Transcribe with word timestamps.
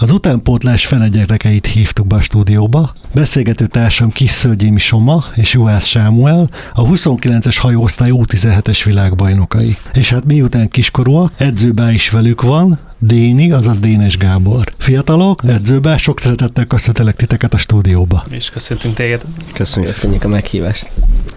Az 0.00 0.10
utánpótlás 0.10 0.86
fenegyerekeit 0.86 1.66
hívtuk 1.66 2.06
be 2.06 2.16
a 2.16 2.20
stúdióba. 2.20 2.92
Beszélgető 3.14 3.66
társam 3.66 4.10
Kisszölgyémi 4.10 4.78
Soma 4.78 5.24
és 5.34 5.52
Juhász 5.52 5.86
Sámuel, 5.86 6.50
a 6.74 6.82
29-es 6.82 7.56
hajóosztály 7.58 8.10
U17-es 8.12 8.80
világbajnokai. 8.84 9.76
És 9.92 10.10
hát 10.10 10.24
miután 10.24 10.68
kiskorúak, 10.68 11.32
edzőbá 11.36 11.92
is 11.92 12.10
velük 12.10 12.42
van, 12.42 12.78
Déni, 12.98 13.50
azaz 13.52 13.78
Dénes 13.78 14.16
Gábor. 14.16 14.72
Fiatalok, 14.78 15.42
edzőbá, 15.46 15.96
sok 15.96 16.20
szeretettel 16.20 16.64
köszöntelek 16.64 17.16
titeket 17.16 17.54
a 17.54 17.56
stúdióba. 17.56 18.24
És 18.30 18.50
köszöntünk 18.50 18.94
téged. 18.94 19.22
Köszönjük. 19.52 19.92
Köszönjük 19.92 20.24
a 20.24 20.28
meghívást. 20.28 20.90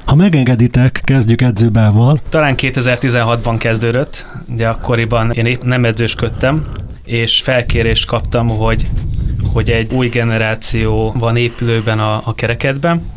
Ha 0.05 0.15
megengeditek, 0.15 1.01
kezdjük 1.03 1.41
edzőbával. 1.41 2.21
Talán 2.29 2.55
2016-ban 2.57 3.55
kezdődött, 3.59 4.25
de 4.47 4.67
akkoriban 4.67 5.31
én 5.31 5.45
épp 5.45 5.63
nem 5.63 5.85
edzősködtem, 5.85 6.63
és 7.05 7.41
felkérést 7.41 8.05
kaptam, 8.05 8.47
hogy 8.47 8.85
hogy 9.53 9.71
egy 9.71 9.93
új 9.93 10.09
generáció 10.09 11.13
van 11.17 11.35
épülőben 11.35 11.99
a, 11.99 12.21
a 12.25 12.33
kerekedben, 12.35 13.11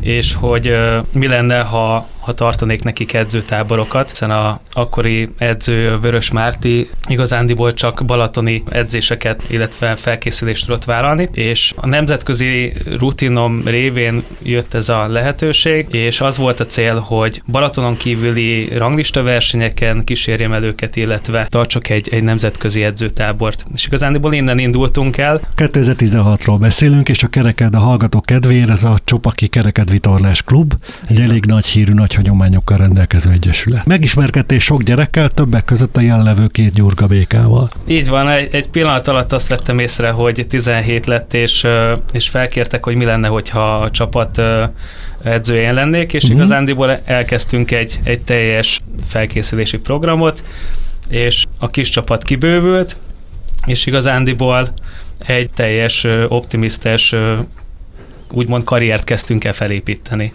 és 0.00 0.34
hogy 0.34 0.72
mi 1.12 1.26
lenne, 1.26 1.60
ha, 1.60 2.08
ha 2.28 2.34
tartanék 2.34 2.82
nekik 2.82 3.12
edzőtáborokat, 3.12 4.08
hiszen 4.08 4.30
a 4.30 4.60
akkori 4.72 5.28
edző 5.38 5.98
Vörös 6.00 6.30
Márti 6.30 6.88
igazándiból 7.06 7.74
csak 7.74 8.04
balatoni 8.04 8.62
edzéseket, 8.68 9.42
illetve 9.46 9.96
felkészülést 9.96 10.66
tudott 10.66 10.84
vállalni, 10.84 11.28
és 11.32 11.72
a 11.76 11.86
nemzetközi 11.86 12.72
rutinom 12.98 13.62
révén 13.64 14.22
jött 14.42 14.74
ez 14.74 14.88
a 14.88 15.06
lehetőség, 15.06 15.86
és 15.90 16.20
az 16.20 16.36
volt 16.36 16.60
a 16.60 16.66
cél, 16.66 16.98
hogy 16.98 17.42
Balatonon 17.46 17.96
kívüli 17.96 18.76
ranglista 18.76 19.22
versenyeken 19.22 20.04
kísérjem 20.04 20.52
el 20.52 20.62
őket, 20.62 20.96
illetve 20.96 21.46
tartsak 21.48 21.88
egy, 21.88 22.08
egy 22.08 22.22
nemzetközi 22.22 22.82
edzőtábort. 22.82 23.64
És 23.74 23.86
igazándiból 23.86 24.32
innen 24.34 24.58
indultunk 24.58 25.16
el. 25.16 25.40
2016-ról 25.56 26.56
beszélünk, 26.60 27.08
és 27.08 27.22
a 27.22 27.28
kereked 27.28 27.74
a 27.74 27.78
hallgatók 27.78 28.26
kedvéért 28.26 28.70
ez 28.70 28.84
a 28.84 28.98
Csopaki 29.04 29.46
Kereked 29.46 29.90
Vitorlás 29.90 30.42
Klub, 30.42 30.74
egy 31.06 31.20
elég 31.20 31.44
nagy 31.44 31.66
hírű, 31.66 31.92
nagy 31.92 32.17
hagyományokkal 32.18 32.76
rendelkező 32.76 33.30
egyesület. 33.30 33.86
Megismerkedtés 33.86 34.64
sok 34.64 34.82
gyerekkel, 34.82 35.28
többek 35.28 35.64
között 35.64 35.96
a 35.96 36.00
jelenlevő 36.00 36.46
két 36.46 36.72
gyurga 36.72 37.06
békával. 37.06 37.68
Így 37.86 38.08
van, 38.08 38.28
egy, 38.28 38.54
egy 38.54 38.68
pillanat 38.68 39.08
alatt 39.08 39.32
azt 39.32 39.48
vettem 39.48 39.78
észre, 39.78 40.10
hogy 40.10 40.46
17 40.48 41.06
lett, 41.06 41.34
és, 41.34 41.66
és 42.12 42.28
felkértek, 42.28 42.84
hogy 42.84 42.94
mi 42.94 43.04
lenne, 43.04 43.28
hogyha 43.28 43.76
a 43.76 43.90
csapat 43.90 44.42
edzőjén 45.22 45.74
lennék, 45.74 46.12
és 46.12 46.22
uh-huh. 46.22 46.38
igazándiból 46.38 47.00
elkezdtünk 47.04 47.70
egy, 47.70 48.00
egy 48.02 48.20
teljes 48.20 48.80
felkészülési 49.08 49.78
programot, 49.78 50.42
és 51.08 51.44
a 51.58 51.70
kis 51.70 51.88
csapat 51.88 52.22
kibővült, 52.22 52.96
és 53.66 53.86
igazándiból 53.86 54.72
egy 55.26 55.50
teljes 55.54 56.06
optimisztes 56.28 57.14
úgymond 58.30 58.64
karriert 58.64 59.04
kezdtünk 59.04 59.44
el 59.44 59.52
felépíteni. 59.52 60.32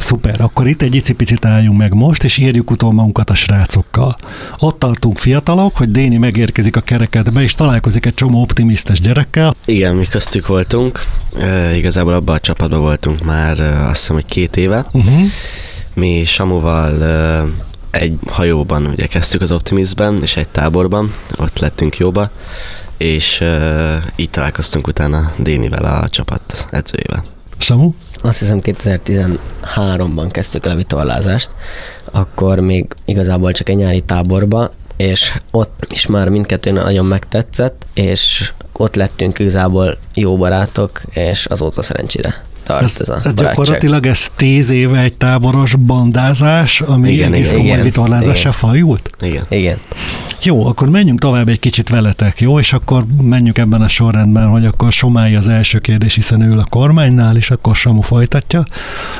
Szuper, 0.00 0.40
akkor 0.40 0.68
itt 0.68 0.82
egy 0.82 0.94
icipicit 0.94 1.44
álljunk 1.44 1.78
meg 1.78 1.94
most, 1.94 2.24
és 2.24 2.36
írjuk 2.36 2.70
utol 2.70 2.92
magunkat 2.92 3.30
a 3.30 3.34
srácokkal. 3.34 4.16
Ott 4.58 4.78
tartunk 4.78 5.18
fiatalok, 5.18 5.76
hogy 5.76 5.90
Déni 5.90 6.16
megérkezik 6.16 6.76
a 6.76 6.80
kerekedbe, 6.80 7.42
és 7.42 7.54
találkozik 7.54 8.06
egy 8.06 8.14
csomó 8.14 8.40
optimisztes 8.40 9.00
gyerekkel. 9.00 9.54
Igen, 9.64 9.94
mi 9.94 10.06
köztük 10.06 10.46
voltunk. 10.46 11.04
E, 11.38 11.76
igazából 11.76 12.12
abban 12.12 12.34
a 12.34 12.40
csapatban 12.40 12.80
voltunk 12.80 13.24
már 13.24 13.60
e, 13.60 13.84
azt 13.84 14.00
hiszem, 14.00 14.14
hogy 14.14 14.26
két 14.26 14.56
éve. 14.56 14.86
Uh-huh. 14.92 15.20
Mi 15.94 16.24
Samuval 16.24 17.02
e, 17.02 17.44
egy 17.90 18.14
hajóban 18.26 18.86
ugye 18.86 19.06
kezdtük 19.06 19.40
az 19.40 19.52
Optimistben, 19.52 20.18
és 20.22 20.36
egy 20.36 20.48
táborban, 20.48 21.12
ott 21.38 21.58
lettünk 21.58 21.96
jóba, 21.96 22.30
és 22.96 23.40
e, 23.40 24.02
így 24.16 24.30
találkoztunk 24.30 24.86
utána 24.86 25.32
Dénivel 25.38 25.84
a 25.84 26.08
csapat 26.08 26.66
edzőjével. 26.70 27.24
Samu? 27.60 27.92
Azt 28.14 28.38
hiszem 28.38 28.58
2013-ban 28.62 30.28
kezdtük 30.30 30.66
el 30.66 30.72
a 30.72 30.76
vitorlázást, 30.76 31.54
akkor 32.04 32.60
még 32.60 32.94
igazából 33.04 33.52
csak 33.52 33.68
egy 33.68 33.76
nyári 33.76 34.00
táborba, 34.00 34.70
és 34.96 35.38
ott 35.50 35.86
is 35.90 36.06
már 36.06 36.28
mindkettőn 36.28 36.74
nagyon 36.74 37.06
megtetszett, 37.06 37.86
és 37.94 38.52
ott 38.72 38.94
lettünk 38.94 39.38
igazából 39.38 39.98
jó 40.14 40.36
barátok, 40.36 41.02
és 41.10 41.46
azóta 41.46 41.82
szerencsére 41.82 42.34
tart 42.62 42.82
ez, 42.82 43.00
ez 43.00 43.08
a 43.08 43.16
ez 43.24 43.34
gyakorlatilag 43.34 44.06
ez 44.06 44.30
tíz 44.36 44.70
éve 44.70 45.00
egy 45.00 45.16
táboros 45.16 45.74
bandázás, 45.74 46.80
ami 46.80 47.10
igen, 47.10 47.32
egész 47.32 47.52
igen, 47.52 47.62
komoly 47.62 47.82
vitorlázással 47.82 48.52
fajult? 48.52 49.10
Igen. 49.20 49.44
Igen. 49.48 49.78
Jó, 50.42 50.66
akkor 50.66 50.88
menjünk 50.88 51.18
tovább 51.18 51.48
egy 51.48 51.58
kicsit 51.58 51.88
veletek, 51.88 52.40
jó? 52.40 52.58
És 52.58 52.72
akkor 52.72 53.04
menjünk 53.22 53.58
ebben 53.58 53.82
a 53.82 53.88
sorrendben, 53.88 54.46
hogy 54.46 54.64
akkor 54.64 54.92
Somály 54.92 55.36
az 55.36 55.48
első 55.48 55.78
kérdés, 55.78 56.14
hiszen 56.14 56.42
ül 56.42 56.58
a 56.58 56.64
kormánynál, 56.64 57.36
és 57.36 57.50
akkor 57.50 57.76
Samu 57.76 58.00
folytatja. 58.00 58.62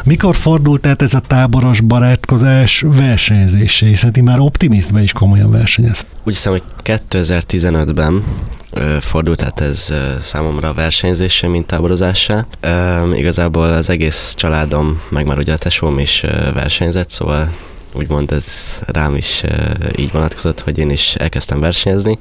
Mikor 0.04 0.36
fordult 0.36 0.86
át 0.86 1.02
ez 1.02 1.14
a 1.14 1.20
táboros 1.20 1.80
barátkozás 1.80 2.84
versenyzésé? 2.86 3.86
Hiszen 3.86 4.12
ti 4.12 4.20
már 4.20 4.38
optimistben 4.38 5.02
is 5.02 5.12
komolyan 5.12 5.50
versenyezt. 5.50 6.06
Úgy 6.24 6.34
hiszem, 6.34 6.52
hogy 6.52 6.62
2015-ben 6.84 8.24
fordult 9.00 9.42
át 9.42 9.60
ez 9.60 9.94
számomra 10.20 10.68
a 10.68 10.72
versenyzésre, 10.74 11.48
mint 11.48 11.66
táborozásra. 11.66 12.46
Igazából 13.40 13.72
az 13.72 13.90
egész 13.90 14.34
családom, 14.34 15.00
meg 15.10 15.26
már 15.26 15.38
ugye 15.38 15.52
a 15.52 15.56
tesóm 15.56 15.98
is 15.98 16.20
versenyzett, 16.54 17.10
szóval 17.10 17.52
úgymond 17.92 18.32
ez 18.32 18.78
rám 18.86 19.14
is 19.14 19.42
így 19.96 20.12
vonatkozott, 20.12 20.60
hogy 20.60 20.78
én 20.78 20.90
is 20.90 21.14
elkezdtem 21.14 21.60
versenyezni, 21.60 22.18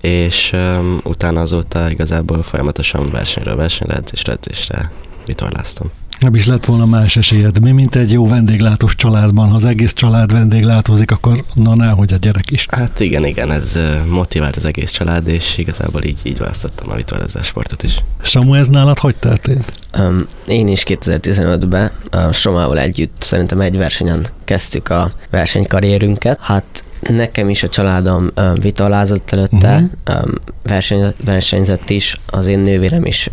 és 0.00 0.56
utána 1.02 1.40
azóta 1.40 1.90
igazából 1.90 2.42
folyamatosan 2.42 3.10
versenyről 3.10 3.56
versenyre, 3.56 3.94
edzésre, 3.94 4.32
edzésre 4.32 4.90
vitorláztam. 5.26 5.90
Nem 6.20 6.34
is 6.34 6.46
lett 6.46 6.64
volna 6.64 6.86
más 6.86 7.16
esélyed. 7.16 7.60
Mi, 7.60 7.70
mint 7.70 7.96
egy 7.96 8.12
jó 8.12 8.28
vendéglátós 8.28 8.94
családban, 8.94 9.48
ha 9.48 9.54
az 9.54 9.64
egész 9.64 9.92
család 9.92 10.32
vendéglátózik, 10.32 11.10
akkor 11.10 11.44
na 11.54 11.90
hogy 11.90 12.12
a 12.12 12.16
gyerek 12.16 12.50
is. 12.50 12.66
Hát 12.70 13.00
igen, 13.00 13.24
igen, 13.24 13.50
ez 13.50 13.78
motivált 14.08 14.56
az 14.56 14.64
egész 14.64 14.90
család, 14.90 15.28
és 15.28 15.58
igazából 15.58 16.02
így, 16.02 16.18
így 16.22 16.38
választottam 16.38 16.90
a 16.90 16.94
vitorlázás 16.94 17.46
sportot 17.46 17.82
is. 17.82 18.02
Samu, 18.22 18.54
ez 18.54 18.68
nálad 18.68 18.98
hogy 18.98 19.16
történt? 19.16 19.72
Um, 19.98 20.26
én 20.46 20.68
is 20.68 20.82
2015-ben 20.86 21.90
a 22.10 22.32
Somával 22.32 22.78
együtt 22.78 23.16
szerintem 23.18 23.60
egy 23.60 23.76
versenyen 23.76 24.26
kezdtük 24.44 24.88
a 24.88 25.12
versenykarrierünket. 25.30 26.38
Hát 26.40 26.84
Nekem 27.00 27.48
is 27.48 27.62
a 27.62 27.68
családom 27.68 28.30
um, 28.36 28.54
vitorlázott 28.54 29.30
előtte, 29.30 29.90
uh-huh. 30.06 30.24
um, 30.24 30.34
verseny, 30.62 31.14
versenyzett 31.24 31.90
is, 31.90 32.16
az 32.26 32.46
én 32.46 32.58
nővérem 32.58 33.04
is 33.04 33.30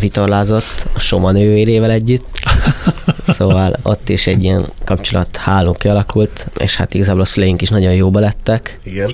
vitorlázott 0.00 0.86
a 0.94 0.98
Soma 0.98 1.30
nővérével 1.30 1.90
együtt, 1.90 2.38
szóval 3.26 3.76
ott 3.82 4.08
is 4.08 4.26
egy 4.26 4.44
ilyen 4.44 4.66
kapcsolat 4.84 5.36
háló 5.36 5.72
kialakult, 5.72 6.46
és 6.56 6.76
hát 6.76 6.94
igazából 6.94 7.20
a 7.20 7.24
szüleink 7.24 7.62
is 7.62 7.68
nagyon 7.68 7.92
jóba 7.92 8.20
lettek. 8.20 8.80
Igen. 8.84 9.10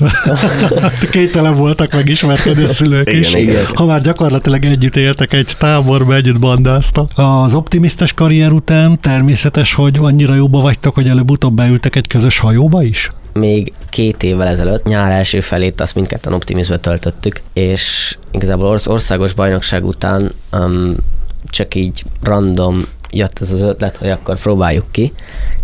Kételen 1.10 1.54
voltak 1.54 1.92
megismerkedni 1.92 2.64
a 2.64 2.72
szülők 2.72 3.08
igen, 3.08 3.20
is. 3.20 3.34
Igen. 3.34 3.66
Ha 3.74 3.84
már 3.84 4.00
gyakorlatilag 4.00 4.64
együtt 4.64 4.96
éltek 4.96 5.32
egy 5.32 5.52
táborba, 5.58 6.14
együtt 6.14 6.38
bandáztak. 6.38 7.10
Az 7.14 7.54
optimisztes 7.54 8.12
karrier 8.12 8.52
után 8.52 9.00
természetes, 9.00 9.72
hogy 9.74 9.98
annyira 10.00 10.34
jóba 10.34 10.60
vagytok, 10.60 10.94
hogy 10.94 11.08
előbb-utóbb 11.08 11.54
beültek 11.54 11.96
egy 11.96 12.06
közös 12.06 12.38
hajóba 12.38 12.82
is? 12.82 13.08
Még 13.32 13.72
két 13.90 14.22
évvel 14.22 14.46
ezelőtt, 14.46 14.84
nyár 14.84 15.10
első 15.10 15.40
felét 15.40 15.80
azt 15.80 15.94
mindketten 15.94 16.32
optimizmbe 16.32 16.78
töltöttük, 16.78 17.40
és 17.52 18.16
igazából 18.30 18.66
orsz- 18.66 18.88
országos 18.88 19.32
bajnokság 19.32 19.84
után 19.84 20.32
um, 20.52 20.96
csak 21.44 21.74
így 21.74 22.04
random 22.22 22.82
jött 23.10 23.38
ez 23.40 23.52
az 23.52 23.62
ötlet, 23.62 23.96
hogy 23.96 24.10
akkor 24.10 24.38
próbáljuk 24.38 24.92
ki, 24.92 25.12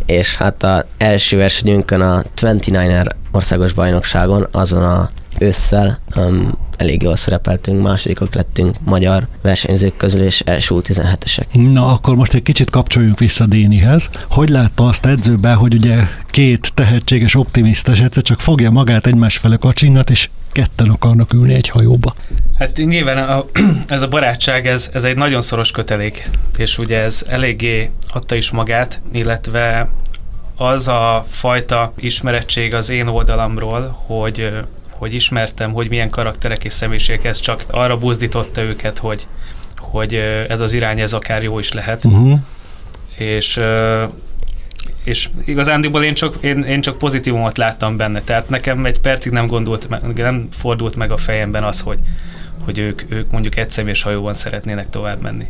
és 0.06 0.36
hát 0.36 0.62
az 0.62 0.84
első 0.98 1.36
versenyünkön 1.36 2.00
a 2.00 2.22
29er 2.36 3.06
országos 3.34 3.72
bajnokságon 3.72 4.46
azon 4.52 4.82
a 4.82 5.10
ősszel 5.38 5.98
um, 6.16 6.58
elég 6.76 7.02
jól 7.02 7.16
szerepeltünk, 7.16 7.82
másodikok 7.82 8.34
lettünk 8.34 8.76
magyar 8.84 9.26
versenyzők 9.42 9.96
közül, 9.96 10.22
és 10.22 10.40
első 10.40 10.74
17-esek. 10.82 11.72
Na, 11.72 11.86
akkor 11.86 12.16
most 12.16 12.34
egy 12.34 12.42
kicsit 12.42 12.70
kapcsoljunk 12.70 13.18
vissza 13.18 13.46
Dénihez. 13.46 14.10
Hogy 14.30 14.48
látta 14.48 14.86
azt 14.86 15.06
edzőbe, 15.06 15.52
hogy 15.52 15.74
ugye 15.74 15.96
két 16.30 16.72
tehetséges 16.74 17.34
optimisztes 17.34 18.00
egyszer 18.00 18.22
csak 18.22 18.40
fogja 18.40 18.70
magát 18.70 19.06
egymás 19.06 19.36
fele 19.36 19.56
kacsingat, 19.56 20.10
és 20.10 20.28
ketten 20.52 20.88
akarnak 20.88 21.32
ülni 21.32 21.54
egy 21.54 21.68
hajóba? 21.68 22.14
Hát 22.58 22.76
nyilván 22.76 23.18
a, 23.18 23.44
ez 23.88 24.02
a 24.02 24.08
barátság, 24.08 24.66
ez, 24.66 24.90
ez 24.92 25.04
egy 25.04 25.16
nagyon 25.16 25.40
szoros 25.40 25.70
kötelék, 25.70 26.30
és 26.56 26.78
ugye 26.78 26.98
ez 27.02 27.24
eléggé 27.28 27.90
adta 28.12 28.34
is 28.34 28.50
magát, 28.50 29.00
illetve 29.12 29.88
az 30.56 30.88
a 30.88 31.24
fajta 31.28 31.92
ismerettség 31.96 32.74
az 32.74 32.90
én 32.90 33.06
oldalamról, 33.06 34.02
hogy 34.06 34.50
hogy 34.90 35.14
ismertem, 35.14 35.72
hogy 35.72 35.88
milyen 35.88 36.08
karakterek 36.08 36.64
és 36.64 36.72
személyiségek, 36.72 37.24
ez 37.24 37.40
csak 37.40 37.64
arra 37.70 37.96
buzdította 37.96 38.60
őket, 38.60 38.98
hogy, 38.98 39.26
hogy 39.78 40.14
ez 40.48 40.60
az 40.60 40.72
irány, 40.72 41.00
ez 41.00 41.12
akár 41.12 41.42
jó 41.42 41.58
is 41.58 41.72
lehet. 41.72 42.04
Uh-huh. 42.04 42.38
És 43.16 43.60
és 45.04 45.28
igazándiból 45.44 46.04
én 46.04 46.14
csak, 46.14 46.36
én, 46.40 46.62
én 46.62 46.80
csak 46.80 46.98
pozitívumot 46.98 47.56
láttam 47.56 47.96
benne, 47.96 48.22
tehát 48.22 48.48
nekem 48.48 48.86
egy 48.86 49.00
percig 49.00 49.32
nem 49.32 49.46
gondolt, 49.46 50.14
nem 50.14 50.48
fordult 50.50 50.96
meg 50.96 51.10
a 51.10 51.16
fejemben 51.16 51.64
az, 51.64 51.80
hogy, 51.80 51.98
hogy 52.64 52.78
ők, 52.78 53.02
ők 53.08 53.30
mondjuk 53.30 53.56
egyszemélyes 53.56 54.02
hajóban 54.02 54.34
szeretnének 54.34 54.90
tovább 54.90 55.20
menni. 55.20 55.46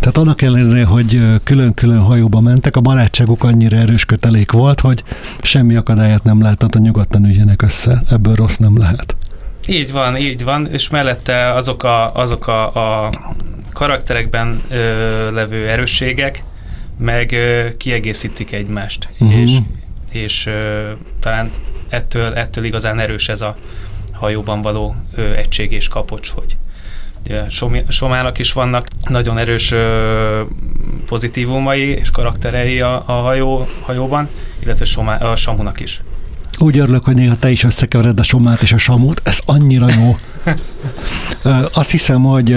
Tehát 0.00 0.16
annak 0.16 0.42
ellenére, 0.42 0.84
hogy 0.84 1.20
külön-külön 1.44 2.00
hajóba 2.00 2.40
mentek, 2.40 2.76
a 2.76 2.80
barátságuk 2.80 3.44
annyira 3.44 3.76
erős 3.76 4.04
kötelék 4.04 4.52
volt, 4.52 4.80
hogy 4.80 5.04
semmi 5.42 5.74
akadályát 5.74 6.22
nem 6.22 6.42
láthat, 6.42 6.72
hogy 6.72 6.82
nyugodtan 6.82 7.24
ügyenek 7.24 7.62
össze. 7.62 8.02
Ebből 8.10 8.34
rossz 8.34 8.56
nem 8.56 8.78
lehet. 8.78 9.16
Így 9.68 9.92
van, 9.92 10.16
így 10.16 10.44
van, 10.44 10.66
és 10.72 10.88
mellette 10.88 11.54
azok 11.54 11.82
a, 11.82 12.14
azok 12.14 12.46
a, 12.46 13.06
a 13.06 13.10
karakterekben 13.72 14.62
ö, 14.68 15.30
levő 15.32 15.68
erősségek 15.68 16.44
meg 16.98 17.32
ö, 17.32 17.76
kiegészítik 17.76 18.52
egymást, 18.52 19.08
uh-huh. 19.18 19.40
és, 19.40 19.56
és 20.10 20.46
ö, 20.46 20.90
talán 21.20 21.50
ettől, 21.88 22.34
ettől 22.34 22.64
igazán 22.64 22.98
erős 22.98 23.28
ez 23.28 23.40
a 23.40 23.56
hajóban 24.12 24.62
való 24.62 24.94
ö, 25.14 25.32
egység 25.32 25.72
és 25.72 25.88
kapocs, 25.88 26.28
hogy 26.30 26.56
Somának 27.88 28.38
is 28.38 28.52
vannak 28.52 28.86
nagyon 29.08 29.38
erős 29.38 29.74
pozitívumai 31.06 31.88
és 31.88 32.10
karakterei 32.10 32.80
a, 32.80 33.02
a 33.06 33.12
hajó, 33.12 33.68
hajóban, 33.82 34.28
illetve 34.58 34.84
Somá, 34.84 35.16
a 35.16 35.36
Samunak 35.36 35.80
is. 35.80 36.00
Úgy 36.62 36.78
örülök, 36.78 37.04
hogy 37.04 37.14
néha 37.14 37.36
te 37.38 37.50
is 37.50 37.64
összekevered 37.64 38.18
a 38.18 38.22
somát 38.22 38.62
és 38.62 38.72
a 38.72 38.78
samút, 38.78 39.20
ez 39.24 39.40
annyira 39.44 39.86
jó. 39.98 40.16
Azt 41.72 41.90
hiszem, 41.90 42.22
hogy 42.22 42.52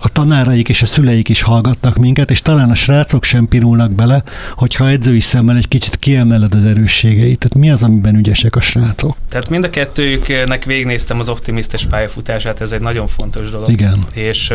a 0.00 0.08
tanáraik 0.12 0.68
és 0.68 0.82
a 0.82 0.86
szüleik 0.86 1.28
is 1.28 1.42
hallgatnak 1.42 1.96
minket, 1.96 2.30
és 2.30 2.42
talán 2.42 2.70
a 2.70 2.74
srácok 2.74 3.24
sem 3.24 3.48
pirulnak 3.48 3.92
bele, 3.92 4.22
hogyha 4.54 4.88
edzői 4.88 5.20
szemmel 5.20 5.56
egy 5.56 5.68
kicsit 5.68 5.96
kiemeled 5.96 6.54
az 6.54 6.64
erősségeit. 6.64 7.38
Tehát 7.38 7.58
mi 7.58 7.70
az, 7.70 7.82
amiben 7.82 8.16
ügyesek 8.16 8.56
a 8.56 8.60
srácok? 8.60 9.16
Tehát 9.28 9.48
mind 9.48 9.64
a 9.64 9.70
kettőjüknek 9.70 10.64
végignéztem 10.64 11.18
az 11.18 11.28
optimisztes 11.28 11.86
pályafutását, 11.86 12.60
ez 12.60 12.72
egy 12.72 12.80
nagyon 12.80 13.06
fontos 13.06 13.50
dolog. 13.50 13.70
Igen. 13.70 14.04
És 14.14 14.52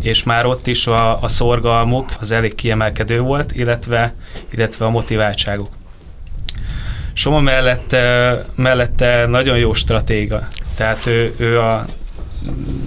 és 0.00 0.22
már 0.22 0.46
ott 0.46 0.66
is 0.66 0.86
a, 0.86 1.22
a 1.22 1.28
szorgalmuk 1.28 2.14
az 2.20 2.30
elég 2.30 2.54
kiemelkedő 2.54 3.20
volt, 3.20 3.52
illetve, 3.52 4.14
illetve 4.50 4.84
a 4.84 4.90
motiváltságuk. 4.90 5.68
Soma 7.12 7.40
mellette, 7.40 8.44
mellette 8.54 9.26
nagyon 9.26 9.58
jó 9.58 9.72
stratéga. 9.72 10.48
Tehát 10.76 11.06
ő, 11.06 11.34
ő 11.36 11.60
a 11.60 11.84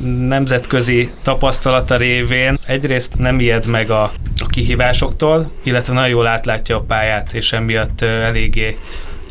nemzetközi 0.03 1.11
tapasztalata 1.21 1.97
révén 1.97 2.57
egyrészt 2.67 3.17
nem 3.17 3.39
ijed 3.39 3.65
meg 3.65 3.89
a, 3.89 4.03
a 4.37 4.45
kihívásoktól, 4.47 5.51
illetve 5.63 5.93
nagyon 5.93 6.09
jól 6.09 6.27
átlátja 6.27 6.77
a 6.77 6.81
pályát, 6.81 7.33
és 7.33 7.53
emiatt 7.53 8.01
eléggé 8.01 8.77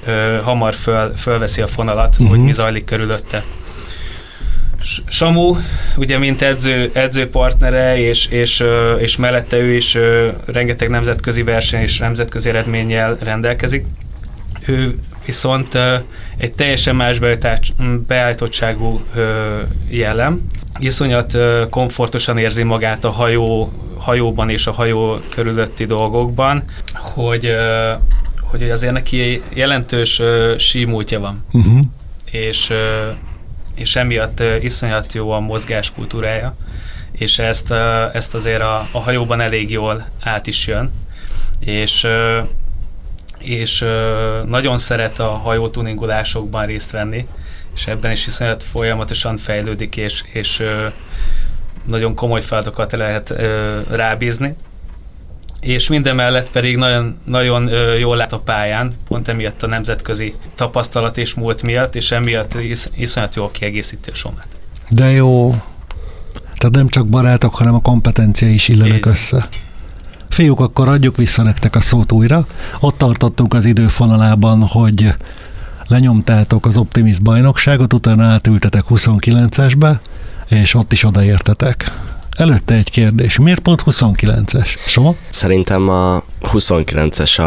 ö, 0.07 0.39
hamar 0.43 0.75
föl, 0.75 1.13
fölveszi 1.17 1.63
a 1.63 1.67
fonalat, 1.67 2.13
uh-huh. 2.13 2.29
hogy 2.29 2.39
mi 2.39 2.53
zajlik 2.53 2.85
körülötte. 2.85 3.45
Samu, 5.09 5.57
ugye 5.97 6.19
mint 6.19 6.43
edző, 6.43 6.91
edzőpartnere, 6.93 7.99
és, 7.99 8.27
és, 8.27 8.65
és 8.99 9.17
mellette 9.17 9.57
ő 9.57 9.75
is 9.75 9.99
rengeteg 10.47 10.91
nemzetközi 10.91 11.43
verseny 11.43 11.83
és 11.83 11.99
nemzetközi 11.99 12.49
eredménnyel 12.49 13.17
rendelkezik. 13.21 13.85
Ő 14.67 14.99
viszont 15.25 15.79
egy 16.37 16.53
teljesen 16.53 16.97
más 16.97 17.19
beállítottságú 18.07 19.01
jellem. 19.91 20.47
Iszonyat 20.79 21.37
komfortosan 21.71 22.39
érzi 22.39 22.63
magát 22.63 23.05
a 23.05 23.11
hajó, 23.11 23.73
hajóban 23.99 24.51
és 24.51 24.67
a 24.67 24.73
hajó 24.73 25.21
körülötti 25.29 25.85
dolgokban, 25.85 26.63
hogy, 26.95 27.55
hogy 28.41 28.71
azért 28.71 28.93
neki 28.93 29.43
jelentős 29.55 30.23
símútja 30.57 31.21
van. 31.21 31.45
Uh-huh. 31.53 31.81
És, 32.31 32.73
és 33.75 33.97
emiatt 33.97 34.43
iszonyat 34.61 35.13
jó 35.13 35.31
a 35.31 35.41
mozgáskultúrája, 35.41 36.57
és 37.13 37.39
ezt, 37.39 37.71
ezt 38.13 38.35
azért 38.35 38.61
a, 38.61 38.89
a 38.93 38.99
hajóban 38.99 39.41
elég 39.41 39.71
jól 39.71 40.09
át 40.21 40.47
is 40.47 40.67
jön. 40.67 40.93
És 41.59 42.07
és 43.43 43.85
nagyon 44.47 44.79
szeret 44.79 45.19
a 45.19 45.29
hajótuningolásokban 45.29 46.67
részt 46.67 46.91
venni, 46.91 47.27
és 47.75 47.87
ebben 47.87 48.11
is 48.11 48.27
iszonyat 48.27 48.63
folyamatosan 48.63 49.37
fejlődik, 49.37 49.97
és, 49.97 50.23
és 50.33 50.63
nagyon 51.89 52.15
komoly 52.15 52.43
feladatokat 52.43 52.93
lehet 52.93 53.35
rábízni. 53.91 54.55
És 55.61 55.89
minden 55.89 56.15
mellett 56.15 56.51
pedig 56.51 56.77
nagyon, 56.77 57.19
nagyon 57.25 57.71
jól 57.99 58.17
lát 58.17 58.33
a 58.33 58.39
pályán, 58.39 58.95
pont 59.09 59.29
emiatt 59.29 59.63
a 59.63 59.67
nemzetközi 59.67 60.35
tapasztalat 60.55 61.19
és 61.19 61.35
múlt 61.35 61.63
miatt, 61.63 61.95
és 61.95 62.11
emiatt 62.11 62.55
is, 62.55 62.87
iszonyat 62.97 63.35
jól 63.35 63.51
kiegészíti 63.51 64.11
a 64.11 64.15
somát. 64.15 64.47
De 64.89 65.11
jó. 65.11 65.55
Tehát 66.57 66.75
nem 66.75 66.89
csak 66.89 67.07
barátok, 67.07 67.55
hanem 67.55 67.75
a 67.75 67.81
kompetencia 67.81 68.49
is 68.49 68.69
illenek 68.69 69.07
össze. 69.07 69.49
Fiúk, 70.33 70.61
akkor 70.61 70.89
adjuk 70.89 71.17
vissza 71.17 71.43
nektek 71.43 71.77
a 71.77 71.81
szót 71.81 72.13
újra. 72.13 72.47
Ott 72.81 72.99
tartottunk 72.99 73.55
az 73.55 73.65
időfonalában, 73.65 74.63
hogy 74.67 75.15
lenyomtátok 75.87 76.67
az 76.67 76.77
Optimist 76.77 77.23
bajnokságot, 77.23 77.93
utána 77.93 78.25
átültetek 78.25 78.85
29-esbe, 78.89 79.95
és 80.49 80.75
ott 80.75 80.93
is 80.93 81.05
odaértetek. 81.05 82.01
Előtte 82.37 82.75
egy 82.75 82.91
kérdés. 82.91 83.39
Miért 83.39 83.61
pont 83.61 83.83
29-es? 83.87 84.69
Soma? 84.87 85.15
Szerintem 85.29 85.89
a 85.89 86.23
29-es 86.43 87.39
a 87.39 87.43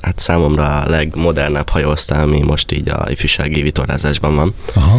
hát 0.00 0.18
számomra 0.18 0.80
a 0.80 0.88
legmodernebb 0.88 1.68
hajóosztály, 1.68 2.22
ami 2.22 2.40
most 2.40 2.72
így 2.72 2.88
a 2.88 3.04
ifjúsági 3.08 3.62
vitorlázásban 3.62 4.34
van. 4.34 4.54
Aha. 4.74 4.98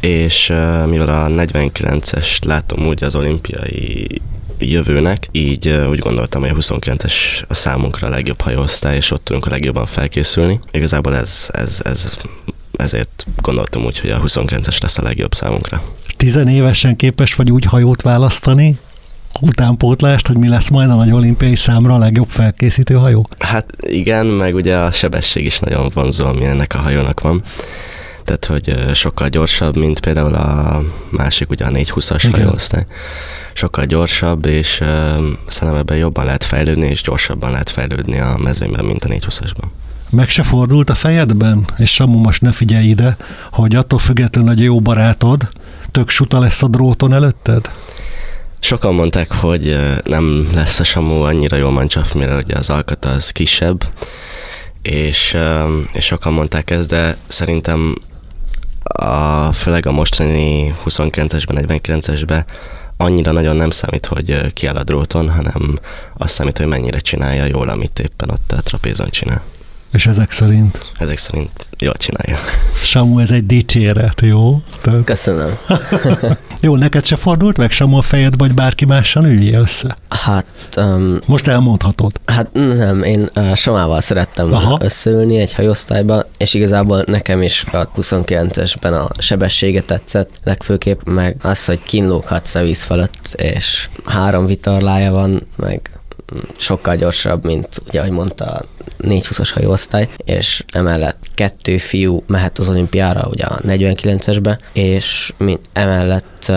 És 0.00 0.52
mivel 0.86 1.08
a 1.08 1.26
49-es 1.28 2.44
látom 2.44 2.86
úgy 2.86 3.04
az 3.04 3.14
olimpiai 3.14 4.20
jövőnek, 4.70 5.28
így 5.30 5.68
úgy 5.68 5.98
gondoltam, 5.98 6.40
hogy 6.40 6.50
a 6.50 6.54
29-es 6.54 7.14
a 7.48 7.54
számunkra 7.54 8.06
a 8.06 8.10
legjobb 8.10 8.40
hajóosztály, 8.40 8.96
és 8.96 9.10
ott 9.10 9.24
tudunk 9.24 9.46
a 9.46 9.50
legjobban 9.50 9.86
felkészülni. 9.86 10.60
Igazából 10.72 11.16
ez, 11.16 11.48
ez, 11.52 11.80
ez 11.84 12.18
ezért 12.72 13.26
gondoltam 13.36 13.84
úgy, 13.84 13.98
hogy 13.98 14.10
a 14.10 14.20
29-es 14.20 14.82
lesz 14.82 14.98
a 14.98 15.02
legjobb 15.02 15.34
számunkra. 15.34 15.82
Tizenévesen 16.16 16.96
képes 16.96 17.34
vagy 17.34 17.50
úgy 17.50 17.64
hajót 17.64 18.02
választani, 18.02 18.78
utánpótlást, 19.40 20.26
hogy 20.26 20.36
mi 20.36 20.48
lesz 20.48 20.68
majd 20.68 20.90
a 20.90 20.94
nagy 20.94 21.12
olimpiai 21.12 21.54
számra 21.54 21.94
a 21.94 21.98
legjobb 21.98 22.28
felkészítő 22.28 22.94
hajó? 22.94 23.28
Hát 23.38 23.66
igen, 23.80 24.26
meg 24.26 24.54
ugye 24.54 24.76
a 24.76 24.92
sebesség 24.92 25.44
is 25.44 25.58
nagyon 25.58 25.90
vonzó, 25.94 26.26
ami 26.26 26.44
ennek 26.44 26.74
a 26.74 26.78
hajónak 26.78 27.20
van 27.20 27.42
tehát 28.38 28.64
hogy 28.64 28.94
sokkal 28.94 29.28
gyorsabb, 29.28 29.76
mint 29.76 30.00
például 30.00 30.34
a 30.34 30.82
másik, 31.10 31.50
ugye 31.50 31.64
a 31.64 31.68
420-as 31.68 32.28
hajóosztály. 32.32 32.86
Sokkal 33.52 33.84
gyorsabb, 33.84 34.46
és 34.46 34.80
uh, 34.80 34.88
szerintem 35.46 35.78
ebben 35.78 35.96
jobban 35.96 36.24
lehet 36.24 36.44
fejlődni, 36.44 36.86
és 36.86 37.02
gyorsabban 37.02 37.50
lehet 37.50 37.70
fejlődni 37.70 38.20
a 38.20 38.36
mezőnyben, 38.36 38.84
mint 38.84 39.04
a 39.04 39.08
420-asban. 39.08 39.64
Meg 40.10 40.28
se 40.28 40.42
fordult 40.42 40.90
a 40.90 40.94
fejedben, 40.94 41.64
és 41.76 41.94
Samu, 41.94 42.18
most 42.18 42.42
ne 42.42 42.52
figyelj 42.52 42.86
ide, 42.86 43.16
hogy 43.52 43.74
attól 43.74 43.98
függetlenül, 43.98 44.48
hogy 44.48 44.62
jó 44.62 44.80
barátod, 44.80 45.48
tök 45.90 46.08
suta 46.08 46.38
lesz 46.38 46.62
a 46.62 46.68
dróton 46.68 47.12
előtted? 47.12 47.70
Sokan 48.60 48.94
mondták, 48.94 49.32
hogy 49.32 49.76
nem 50.04 50.48
lesz 50.54 50.80
a 50.80 50.84
Samu 50.84 51.22
annyira 51.22 51.56
jó 51.56 51.70
mancsaf, 51.70 52.12
mire 52.12 52.36
ugye 52.36 52.56
az 52.56 52.70
alkat 52.70 53.04
az 53.04 53.30
kisebb, 53.30 53.84
és, 54.82 55.36
és 55.92 56.04
sokan 56.04 56.32
mondták 56.32 56.70
ezt, 56.70 56.88
de 56.88 57.16
szerintem 57.28 57.96
a, 59.02 59.52
főleg 59.52 59.86
a 59.86 59.92
mostani 59.92 60.74
29-esben, 60.84 61.78
49-esben 61.82 62.44
annyira 62.96 63.32
nagyon 63.32 63.56
nem 63.56 63.70
számít, 63.70 64.06
hogy 64.06 64.52
kiáll 64.52 64.76
a 64.76 64.84
dróton, 64.84 65.30
hanem 65.30 65.78
azt 66.16 66.34
számít, 66.34 66.58
hogy 66.58 66.66
mennyire 66.66 66.98
csinálja 66.98 67.44
jól, 67.44 67.68
amit 67.68 67.98
éppen 67.98 68.30
ott 68.30 68.52
a 68.52 68.62
trapézon 68.62 69.10
csinál. 69.10 69.42
És 69.92 70.06
ezek 70.06 70.30
szerint? 70.30 70.80
Ezek 70.98 71.16
szerint 71.16 71.66
jól 71.78 71.94
csinálja. 71.94 72.38
Samu, 72.74 73.18
ez 73.18 73.30
egy 73.30 73.46
dicséret, 73.46 74.20
jó? 74.20 74.62
Tök. 74.80 75.04
Köszönöm. 75.04 75.58
jó, 76.60 76.76
neked 76.76 77.04
se 77.04 77.16
fordult 77.16 77.56
meg 77.56 77.70
Samu 77.70 77.96
a 77.96 78.02
fejed, 78.02 78.36
vagy 78.36 78.54
bárki 78.54 78.84
mással 78.84 79.24
üljél 79.24 79.60
össze? 79.60 79.96
Hát... 80.08 80.46
Um, 80.76 81.18
Most 81.26 81.46
elmondhatod. 81.46 82.12
Hát 82.24 82.52
nem, 82.52 83.02
én 83.02 83.28
uh, 83.34 83.54
Samával 83.54 84.00
szerettem 84.00 84.52
Aha. 84.52 84.78
összeülni 84.80 85.36
egy 85.36 85.54
hajósztályba, 85.54 86.24
és 86.36 86.54
igazából 86.54 87.04
nekem 87.06 87.42
is 87.42 87.64
a 87.72 87.88
29-esben 87.90 89.06
a 89.06 89.22
sebessége 89.22 89.80
tetszett, 89.80 90.30
legfőképp 90.44 91.00
meg 91.04 91.36
az, 91.42 91.64
hogy 91.64 91.82
kínlóghatsz 91.82 92.54
a 92.54 92.62
víz 92.62 92.82
fölött, 92.82 93.34
és 93.36 93.88
három 94.04 94.46
vitorlája 94.46 95.12
van, 95.12 95.46
meg 95.56 95.90
sokkal 96.56 96.96
gyorsabb, 96.96 97.44
mint 97.44 97.82
ugye, 97.88 98.00
ahogy 98.00 98.12
mondta, 98.12 98.44
a 98.44 98.64
420-as 99.02 99.50
hajóosztály, 99.54 100.08
és 100.16 100.62
emellett 100.72 101.18
kettő 101.34 101.78
fiú 101.78 102.22
mehet 102.26 102.58
az 102.58 102.68
olimpiára, 102.68 103.28
ugye 103.30 103.44
a 103.44 103.58
49-esbe, 103.58 104.58
és 104.72 105.32
emellett 105.72 106.52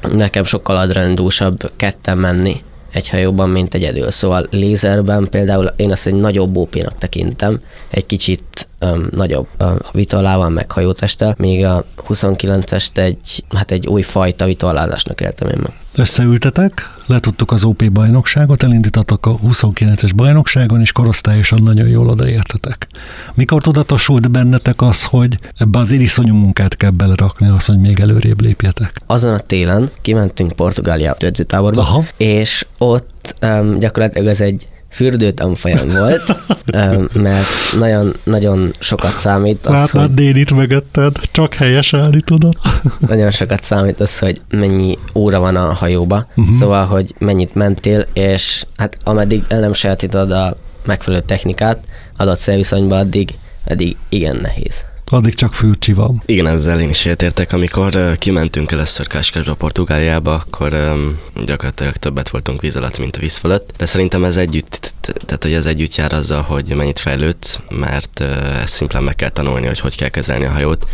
nekem 0.00 0.44
sokkal 0.44 0.76
adrenalindúsabb 0.76 1.70
ketten 1.76 2.18
menni 2.18 2.60
egy 2.92 3.08
hajóban, 3.08 3.48
mint 3.48 3.74
egyedül. 3.74 4.10
Szóval 4.10 4.46
lézerben 4.50 5.28
például 5.30 5.72
én 5.76 5.90
azt 5.90 6.06
egy 6.06 6.14
nagyobb 6.14 6.56
op 6.56 6.94
tekintem, 6.98 7.60
egy 7.90 8.06
kicsit 8.06 8.68
öm, 8.80 9.08
nagyobb 9.14 9.46
öm, 9.56 9.78
vitorlával, 9.92 10.48
meg 10.48 10.72
hajótesttel, 10.72 11.34
míg 11.38 11.64
a 11.64 11.84
29-est 12.08 12.96
egy, 12.96 13.44
hát 13.54 13.70
egy 13.70 13.86
új 13.86 14.02
fajta 14.02 14.44
vitorlázásnak 14.44 15.20
éltem 15.20 15.48
én 15.48 15.58
meg. 15.62 15.72
Összeültetek, 15.96 16.94
letudtuk 17.06 17.52
az 17.52 17.64
OP 17.64 17.90
bajnokságot, 17.92 18.62
elindítatok 18.62 19.26
a 19.26 19.38
29-es 19.38 20.10
bajnokságon, 20.16 20.80
és 20.80 20.92
korosztályosan 20.92 21.62
nagyon 21.62 21.88
jól 21.88 22.08
odaértetek. 22.08 22.86
Mikor 23.34 23.62
tudatosult 23.62 24.30
bennetek 24.30 24.82
az, 24.82 25.04
hogy 25.04 25.38
ebbe 25.58 25.78
az 25.78 25.90
iriszonyú 25.90 26.34
munkát 26.34 26.76
kell 26.76 26.90
belerakni, 26.90 27.48
az, 27.48 27.66
hogy 27.66 27.78
még 27.78 28.00
előrébb 28.00 28.40
lépjetek? 28.40 29.00
Azon 29.06 29.34
a 29.34 29.38
télen 29.38 29.90
kimentünk 30.02 30.52
Portugáliába 30.52 31.26
edzőtáborba, 31.26 31.80
Aha. 31.80 32.04
és 32.16 32.66
ott 32.78 33.34
um, 33.42 33.78
gyakorlatilag 33.78 34.26
ez 34.28 34.40
egy 34.40 34.66
fürdőtanfolyam 34.90 35.88
volt, 35.88 36.36
mert 37.14 37.48
nagyon, 37.78 38.14
nagyon 38.24 38.72
sokat 38.78 39.16
számít 39.16 39.66
az, 39.66 39.72
Látnád 39.72 40.06
hogy, 40.06 40.14
Dénit 40.14 40.54
mögötted, 40.54 41.16
csak 41.32 41.54
helyeselni 41.54 42.20
tudod. 42.20 42.54
nagyon 43.08 43.30
sokat 43.30 43.64
számít 43.64 44.00
az, 44.00 44.18
hogy 44.18 44.40
mennyi 44.50 44.98
óra 45.14 45.38
van 45.38 45.56
a 45.56 45.72
hajóba, 45.72 46.26
uh-huh. 46.36 46.54
szóval, 46.54 46.84
hogy 46.86 47.14
mennyit 47.18 47.54
mentél, 47.54 48.06
és 48.12 48.64
hát 48.76 48.96
ameddig 49.04 49.44
el 49.48 49.60
nem 49.60 49.72
sajátítod 49.72 50.30
a 50.32 50.56
megfelelő 50.86 51.22
technikát 51.22 51.78
adott 52.16 52.38
szélviszonyban, 52.38 52.98
addig, 52.98 53.34
addig 53.66 53.96
igen 54.08 54.38
nehéz. 54.42 54.84
Addig 55.12 55.34
csak 55.34 55.54
fürcsi 55.54 55.92
van. 55.92 56.22
Igen, 56.26 56.46
ezzel 56.46 56.80
én 56.80 56.88
is 56.88 57.04
értek. 57.04 57.52
Amikor 57.52 58.16
kimentünk 58.18 58.72
először 58.72 59.06
Káskásba, 59.06 59.54
Portugáliába, 59.54 60.34
akkor 60.34 60.72
um, 60.72 61.18
gyakorlatilag 61.44 61.96
többet 61.96 62.28
voltunk 62.28 62.60
víz 62.60 62.76
alatt, 62.76 62.98
mint 62.98 63.16
a 63.16 63.20
víz 63.20 63.36
fölött. 63.36 63.70
De 63.76 63.86
szerintem 63.86 64.24
ez 64.24 64.36
együtt, 64.36 64.94
tehát 65.00 65.42
hogy 65.42 65.52
ez 65.52 65.66
együtt 65.66 65.94
jár 65.94 66.12
azzal, 66.12 66.42
hogy 66.42 66.74
mennyit 66.74 66.98
fejlődsz, 66.98 67.58
mert 67.68 68.20
uh, 68.20 68.62
ezt 68.62 68.72
szimplán 68.72 69.02
meg 69.02 69.14
kell 69.14 69.28
tanulni, 69.28 69.66
hogy 69.66 69.80
hogy 69.80 69.96
kell 69.96 70.08
kezelni 70.08 70.44
a 70.44 70.50
hajót. 70.50 70.86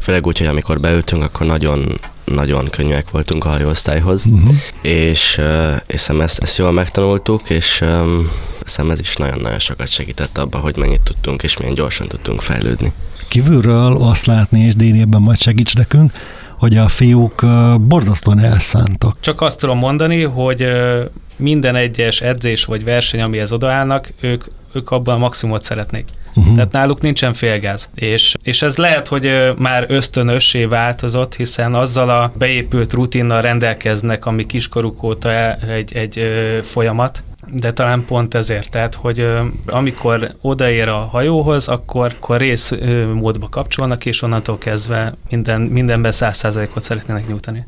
Főleg 0.00 0.26
úgy, 0.26 0.38
hogy 0.38 0.46
amikor 0.46 0.80
beültünk, 0.80 1.22
akkor 1.22 1.46
nagyon 1.46 2.00
nagyon 2.24 2.70
könnyűek 2.70 3.10
voltunk 3.10 3.44
a 3.44 3.48
hajóosztályhoz, 3.48 4.24
Uh-huh. 4.24 4.54
és, 4.82 5.36
uh, 5.38 5.76
és 5.86 6.00
szem 6.00 6.20
ezt, 6.20 6.38
ezt 6.38 6.58
jól 6.58 6.72
megtanultuk, 6.72 7.50
és 7.50 7.80
um, 7.80 8.30
szem 8.64 8.90
ez 8.90 9.00
is 9.00 9.16
nagyon-nagyon 9.16 9.58
sokat 9.58 9.88
segített 9.88 10.38
abban, 10.38 10.60
hogy 10.60 10.76
mennyit 10.76 11.00
tudtunk, 11.00 11.42
és 11.42 11.56
milyen 11.56 11.74
gyorsan 11.74 12.08
tudtunk 12.08 12.40
fejlődni. 12.40 12.92
Kívülről 13.28 13.96
azt 13.96 14.26
látni, 14.26 14.60
és 14.60 14.74
Déni 14.74 15.00
ebben 15.00 15.22
majd 15.22 15.38
segíts 15.38 15.74
nekünk, 15.76 16.12
hogy 16.58 16.76
a 16.76 16.88
fiúk 16.88 17.44
borzasztóan 17.80 18.38
elszántak. 18.38 19.16
Csak 19.20 19.40
azt 19.40 19.60
tudom 19.60 19.78
mondani, 19.78 20.22
hogy 20.22 20.66
minden 21.36 21.76
egyes 21.76 22.20
edzés 22.20 22.64
vagy 22.64 22.84
verseny, 22.84 23.20
amihez 23.20 23.52
odaállnak, 23.52 24.12
ők, 24.20 24.44
ők 24.72 24.90
abban 24.90 25.14
a 25.14 25.18
maximumot 25.18 25.62
szeretnék. 25.62 26.04
Uh-huh. 26.34 26.54
Tehát 26.54 26.72
náluk 26.72 27.00
nincsen 27.00 27.32
félgáz. 27.32 27.90
És, 27.94 28.34
és 28.42 28.62
ez 28.62 28.76
lehet, 28.76 29.08
hogy 29.08 29.30
már 29.56 29.84
ösztönössé 29.88 30.64
változott, 30.64 31.34
hiszen 31.34 31.74
azzal 31.74 32.10
a 32.10 32.32
beépült 32.38 32.92
rutinnal 32.92 33.40
rendelkeznek, 33.40 34.26
ami 34.26 34.46
kiskoruk 34.46 35.02
óta 35.02 35.30
e- 35.30 35.58
egy, 35.68 35.96
egy 35.96 36.20
folyamat, 36.62 37.22
de 37.52 37.72
talán 37.72 38.04
pont 38.04 38.34
ezért, 38.34 38.70
tehát, 38.70 38.94
hogy 38.94 39.20
ö, 39.20 39.44
amikor 39.66 40.34
odaér 40.40 40.88
a 40.88 41.08
hajóhoz, 41.10 41.68
akkor, 41.68 42.14
akkor 42.16 42.38
rész 42.38 42.70
ö, 42.70 43.12
módba 43.14 43.48
kapcsolnak, 43.48 44.06
és 44.06 44.22
onnantól 44.22 44.58
kezdve 44.58 45.14
minden, 45.30 45.60
mindenben 45.60 46.12
száz 46.12 46.36
százalékot 46.36 46.82
szeretnének 46.82 47.28
nyújtani. 47.28 47.66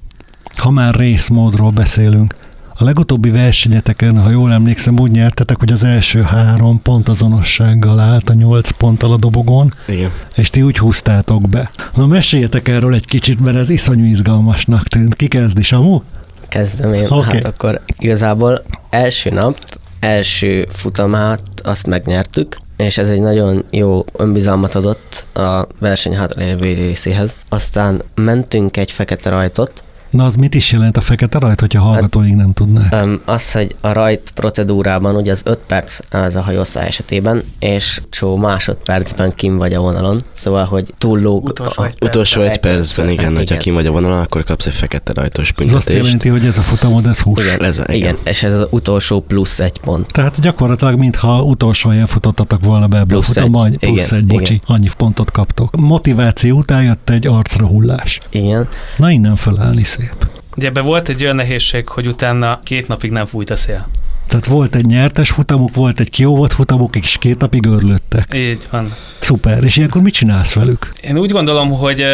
Ha 0.58 0.70
már 0.70 0.94
részmódról 0.94 1.70
beszélünk, 1.70 2.34
a 2.80 2.84
legutóbbi 2.84 3.30
versenyeteken, 3.30 4.22
ha 4.22 4.30
jól 4.30 4.52
emlékszem, 4.52 4.98
úgy 4.98 5.10
nyertetek, 5.10 5.58
hogy 5.58 5.72
az 5.72 5.84
első 5.84 6.22
három 6.22 6.82
pont 6.82 7.08
azonossággal 7.08 7.98
állt 7.98 8.30
a 8.30 8.32
nyolc 8.32 8.70
ponttal 8.70 9.12
a 9.12 9.16
dobogon, 9.16 9.74
Igen. 9.86 10.10
és 10.36 10.50
ti 10.50 10.62
úgy 10.62 10.78
húztátok 10.78 11.48
be. 11.48 11.70
Na 11.94 12.06
meséljetek 12.06 12.68
erről 12.68 12.94
egy 12.94 13.06
kicsit, 13.06 13.40
mert 13.40 13.56
ez 13.56 13.70
iszonyú 13.70 14.04
izgalmasnak 14.04 14.82
tűnt. 14.82 15.16
Ki 15.16 15.28
kezdi, 15.28 15.62
Samu? 15.62 16.00
Kezdem 16.50 16.94
én. 16.94 17.06
Okay. 17.06 17.22
Hát 17.22 17.44
akkor 17.44 17.80
igazából 17.98 18.62
első 18.90 19.30
nap, 19.30 19.58
első 20.00 20.66
futamát 20.70 21.40
azt 21.62 21.86
megnyertük, 21.86 22.56
és 22.76 22.98
ez 22.98 23.08
egy 23.08 23.20
nagyon 23.20 23.64
jó 23.70 24.04
önbizalmat 24.16 24.74
adott 24.74 25.26
a 25.34 25.66
verseny 25.78 26.16
hátralévő 26.16 26.74
részéhez. 26.74 27.36
Aztán 27.48 28.02
mentünk 28.14 28.76
egy 28.76 28.90
fekete 28.90 29.30
rajtot, 29.30 29.82
Na 30.10 30.24
az 30.24 30.34
mit 30.34 30.54
is 30.54 30.72
jelent 30.72 30.96
a 30.96 31.00
fekete 31.00 31.38
rajt, 31.38 31.60
hogyha 31.60 31.80
hallgatóink 31.82 32.36
nem 32.36 32.52
tudnák? 32.52 32.94
Az, 33.24 33.52
hogy 33.52 33.74
a 33.80 33.92
rajt 33.92 34.30
procedúrában 34.34 35.16
ugye 35.16 35.30
az 35.32 35.42
5 35.44 35.58
perc 35.66 35.98
az 36.10 36.36
a 36.36 36.40
hajószáll 36.40 36.84
esetében, 36.86 37.42
és 37.58 38.00
csó 38.10 38.36
másodpercben 38.36 39.32
kim 39.34 39.56
vagy 39.56 39.72
a 39.74 39.80
vonalon, 39.80 40.22
szóval, 40.32 40.64
hogy 40.64 40.94
túllóg. 40.98 41.44
Utolsó 41.44 41.82
a- 41.82 41.86
egy 41.86 41.94
perc. 41.98 42.10
Utolsó 42.14 42.40
egy 42.40 42.58
percben, 42.60 43.08
igen, 43.08 43.24
igen. 43.24 43.36
hogyha 43.36 43.56
kim 43.56 43.74
vagy 43.74 43.86
a 43.86 43.90
vonalon, 43.90 44.20
akkor 44.20 44.44
kapsz 44.44 44.66
egy 44.66 44.74
fekete 44.74 45.12
rajtos 45.12 45.48
Ez 45.48 45.54
azt 45.58 45.70
büntetést. 45.70 45.96
jelenti, 46.04 46.28
hogy 46.28 46.44
ez 46.46 46.58
a 46.58 46.62
futamod, 46.62 47.06
ez 47.06 47.20
hús. 47.20 47.44
Igen, 47.44 47.64
Ez 47.64 47.78
igen. 47.78 47.94
igen. 47.94 48.16
és 48.24 48.42
ez 48.42 48.52
az 48.52 48.66
utolsó 48.70 49.20
plusz 49.20 49.60
egy 49.60 49.78
pont. 49.80 50.06
Tehát 50.12 50.40
gyakorlatilag, 50.40 50.98
mintha 50.98 51.42
utolsó 51.42 51.88
helyen 51.90 52.06
futottatok 52.06 52.64
volna 52.64 52.86
be 52.86 52.96
ebbe 52.96 53.06
Plusz 53.06 53.28
a 53.28 53.32
futamba, 53.32 53.58
egy. 53.58 53.64
annyi- 53.66 53.76
plusz 53.78 54.06
Igen, 54.06 54.18
egy, 54.18 54.26
bocsi, 54.26 54.54
igen. 54.54 54.64
annyi 54.76 54.88
pontot 54.96 55.30
kaptok. 55.30 55.76
Motiváció 55.76 56.56
után 56.58 56.82
jött 56.82 57.10
egy 57.10 57.26
arcra 57.26 57.66
hullás. 57.66 58.18
Igen, 58.30 58.68
Na 58.96 59.10
innen 59.10 59.36
fölállni 59.36 59.84
szép. 60.00 60.26
Ugye 60.56 60.68
ebben 60.68 60.84
volt 60.84 61.08
egy 61.08 61.22
olyan 61.22 61.36
nehézség, 61.36 61.88
hogy 61.88 62.06
utána 62.06 62.60
két 62.64 62.88
napig 62.88 63.10
nem 63.10 63.26
fújt 63.26 63.50
a 63.50 63.56
szél. 63.56 63.88
Tehát 64.26 64.46
volt 64.46 64.74
egy 64.74 64.84
nyertes 64.86 65.30
futamuk, 65.30 65.74
volt 65.74 66.00
egy 66.00 66.10
kióvott 66.10 66.52
futamuk, 66.52 66.96
és 66.96 67.18
két 67.18 67.38
napig 67.38 67.66
örlöttek. 67.66 68.34
Így 68.34 68.68
van. 68.70 68.94
Szuper. 69.18 69.64
És 69.64 69.76
ilyenkor 69.76 70.02
mit 70.02 70.12
csinálsz 70.14 70.52
velük? 70.52 70.92
Én 71.00 71.18
úgy 71.18 71.30
gondolom, 71.30 71.70
hogy, 71.70 72.04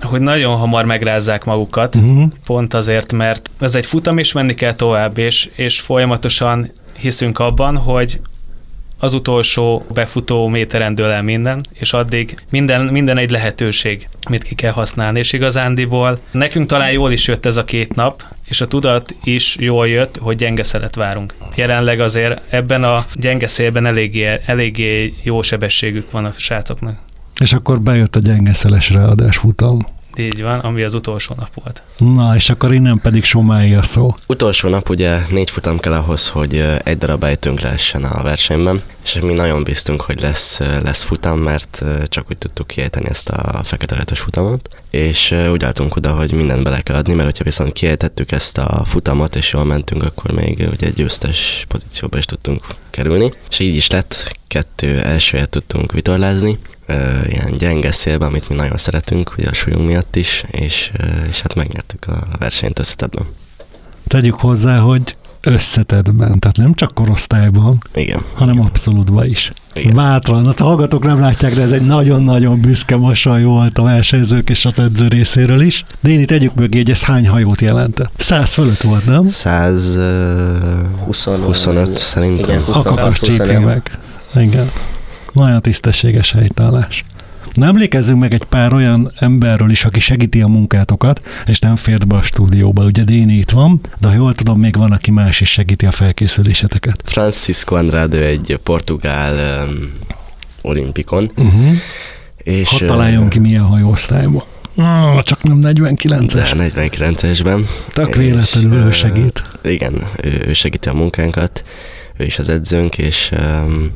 hogy 0.00 0.20
nagyon 0.20 0.56
hamar 0.56 0.84
megrázzák 0.84 1.44
magukat, 1.44 1.94
Uh-huh. 1.94 2.32
pont 2.44 2.74
azért, 2.74 3.12
mert 3.12 3.50
ez 3.60 3.74
egy 3.74 3.86
futam, 3.86 4.18
és 4.18 4.32
menni 4.32 4.54
kell 4.54 4.74
tovább, 4.74 5.18
és, 5.18 5.50
és 5.54 5.80
folyamatosan 5.80 6.72
hiszünk 6.98 7.38
abban, 7.38 7.76
hogy 7.76 8.20
az 9.02 9.14
utolsó 9.14 9.84
befutó 9.94 10.46
méteren 10.46 10.94
dől 10.94 11.10
el 11.10 11.22
minden, 11.22 11.60
és 11.72 11.92
addig 11.92 12.34
minden, 12.50 12.84
minden 12.84 13.18
egy 13.18 13.30
lehetőség, 13.30 14.08
amit 14.20 14.42
ki 14.42 14.54
kell 14.54 14.72
használni. 14.72 15.18
És 15.18 15.32
igazándiból 15.32 16.18
nekünk 16.30 16.66
talán 16.66 16.90
jól 16.92 17.12
is 17.12 17.26
jött 17.26 17.46
ez 17.46 17.56
a 17.56 17.64
két 17.64 17.94
nap, 17.94 18.24
és 18.44 18.60
a 18.60 18.66
tudat 18.66 19.14
is 19.24 19.56
jól 19.60 19.88
jött, 19.88 20.16
hogy 20.16 20.36
gyenge 20.36 20.62
szelet 20.62 20.94
várunk. 20.94 21.34
Jelenleg 21.54 22.00
azért 22.00 22.52
ebben 22.52 22.84
a 22.84 23.04
gyenge 23.14 23.46
szélben 23.46 23.86
eléggé, 23.86 24.38
eléggé 24.46 25.14
jó 25.22 25.42
sebességük 25.42 26.10
van 26.10 26.24
a 26.24 26.32
srácoknak. 26.36 26.98
És 27.40 27.52
akkor 27.52 27.80
bejött 27.80 28.16
a 28.16 28.20
gyenge 28.20 28.54
szeles 28.54 28.90
ráadás 28.90 29.36
futam. 29.36 29.86
Így 30.16 30.42
van, 30.42 30.58
ami 30.58 30.82
az 30.82 30.94
utolsó 30.94 31.34
nap 31.38 31.54
volt. 31.54 31.82
Na, 31.96 32.34
és 32.34 32.50
akkor 32.50 32.74
innen 32.74 33.00
pedig 33.00 33.24
Somái 33.24 33.74
a 33.74 33.82
szó. 33.82 34.14
Utolsó 34.26 34.68
nap 34.68 34.88
ugye 34.88 35.18
négy 35.30 35.50
futam 35.50 35.78
kell 35.78 35.92
ahhoz, 35.92 36.28
hogy 36.28 36.64
egy 36.84 36.98
darab 36.98 37.24
ejtőnk 37.24 37.60
lehessen 37.60 38.04
a 38.04 38.22
versenyben, 38.22 38.80
és 39.04 39.18
mi 39.22 39.32
nagyon 39.32 39.64
bíztunk, 39.64 40.00
hogy 40.00 40.20
lesz, 40.20 40.58
lesz 40.58 41.02
futam, 41.02 41.38
mert 41.38 41.84
csak 42.08 42.26
úgy 42.30 42.38
tudtuk 42.38 42.66
kiejteni 42.66 43.08
ezt 43.08 43.28
a 43.28 43.62
fekete 43.62 43.94
rajtos 43.94 44.20
futamot, 44.20 44.68
és 44.90 45.34
úgy 45.50 45.64
álltunk 45.64 45.96
oda, 45.96 46.12
hogy 46.12 46.32
mindent 46.32 46.64
bele 46.64 46.80
kell 46.80 46.96
adni, 46.96 47.12
mert 47.12 47.24
hogyha 47.24 47.44
viszont 47.44 47.72
kiejtettük 47.72 48.32
ezt 48.32 48.58
a 48.58 48.82
futamot, 48.84 49.36
és 49.36 49.52
jól 49.52 49.64
mentünk, 49.64 50.02
akkor 50.02 50.30
még 50.30 50.68
ugye 50.72 50.86
egy 50.86 50.94
győztes 50.94 51.64
pozícióba 51.68 52.18
is 52.18 52.24
tudtunk 52.24 52.64
kerülni, 52.90 53.32
és 53.50 53.58
így 53.58 53.76
is 53.76 53.90
lett, 53.90 54.36
kettő 54.46 55.00
első 55.00 55.30
helyet 55.32 55.50
tudtunk 55.50 55.92
vitorlázni, 55.92 56.58
ö, 56.86 56.94
ilyen 57.28 57.56
gyenge 57.58 57.90
szélben, 57.90 58.28
amit 58.28 58.48
mi 58.48 58.54
nagyon 58.54 58.76
szeretünk, 58.76 59.34
ugye 59.38 59.48
a 59.48 59.52
súlyunk 59.52 59.86
miatt 59.86 60.16
is, 60.16 60.44
és, 60.50 60.90
ö, 60.98 61.04
és 61.28 61.40
hát 61.40 61.54
megnyertük 61.54 62.06
a 62.06 62.26
versenyt 62.38 62.78
összetetben. 62.78 63.26
Tegyük 64.06 64.34
hozzá, 64.34 64.78
hogy 64.78 65.16
összetettben, 65.42 66.38
tehát 66.38 66.56
nem 66.56 66.74
csak 66.74 66.94
korosztályban, 66.94 67.78
Igen. 67.94 68.24
hanem 68.34 68.60
abszolútban 68.60 69.24
is. 69.24 69.52
Igen. 69.74 69.94
Bátran, 69.94 70.46
hát 70.46 70.60
a 70.60 70.64
hallgatók 70.64 71.04
nem 71.04 71.20
látják, 71.20 71.54
de 71.54 71.62
ez 71.62 71.72
egy 71.72 71.86
nagyon-nagyon 71.86 72.60
büszke 72.60 72.96
mosoly 72.96 73.42
volt 73.42 73.78
a 73.78 73.82
versenyzők 73.82 74.50
és 74.50 74.64
az 74.64 74.78
edző 74.78 75.08
részéről 75.08 75.60
is. 75.60 75.84
Déni, 76.00 76.24
tegyük 76.24 76.54
mögé, 76.54 76.78
hogy 76.78 76.90
ez 76.90 77.02
hány 77.02 77.28
hajót 77.28 77.60
jelentett? 77.60 78.10
Száz 78.16 78.52
fölött 78.52 78.80
volt, 78.80 79.04
nem? 79.04 79.28
100, 79.28 79.96
uh, 79.96 81.04
20, 81.04 81.24
25 81.24 81.98
szerintem. 81.98 82.44
Igen, 82.44 82.62
20. 82.62 82.76
Akakas 82.76 83.18
25. 83.18 83.64
meg. 83.64 83.98
Igen. 84.34 84.70
Nagyon 85.32 85.62
tisztességes 85.62 86.32
helytállás. 86.32 87.04
Na 87.54 87.66
emlékezzünk 87.66 88.20
meg 88.20 88.34
egy 88.34 88.44
pár 88.44 88.72
olyan 88.72 89.12
emberről 89.18 89.70
is, 89.70 89.84
aki 89.84 90.00
segíti 90.00 90.40
a 90.40 90.46
munkátokat, 90.48 91.20
és 91.46 91.58
nem 91.58 91.76
fért 91.76 92.06
be 92.06 92.16
a 92.16 92.22
stúdióba. 92.22 92.84
Ugye 92.84 93.04
Déni 93.04 93.34
itt 93.34 93.50
van, 93.50 93.80
de 94.00 94.08
ha 94.08 94.14
jól 94.14 94.34
tudom, 94.34 94.60
még 94.60 94.76
van, 94.76 94.92
aki 94.92 95.10
más 95.10 95.40
is 95.40 95.50
segíti 95.50 95.86
a 95.86 95.90
felkészüléseteket. 95.90 97.02
Francisco 97.04 97.74
Andrade 97.74 98.18
egy 98.18 98.58
portugál 98.62 99.64
um, 99.66 99.92
olimpikon, 100.62 101.30
Uh-huh. 101.36 101.72
és 102.36 102.68
Hadd 102.68 102.86
találjon 102.86 103.28
ki 103.28 103.38
milyen 103.38 103.62
hajóosztályba. 103.62 104.46
Ah, 104.76 105.22
csak 105.22 105.42
nem 105.42 105.58
49-es. 105.62 106.52
de 106.54 106.70
49-esben. 106.74 107.60
Tök 107.88 108.14
véletlenül 108.14 108.74
ő 108.86 108.90
segít. 108.90 109.42
Igen, 109.64 110.06
ő, 110.22 110.44
ő 110.46 110.52
segíti 110.52 110.88
a 110.88 110.92
munkánkat, 110.94 111.64
ő 112.16 112.24
is 112.24 112.38
az 112.38 112.48
edzőnk, 112.48 112.98
és 112.98 113.32
um, 113.64 113.90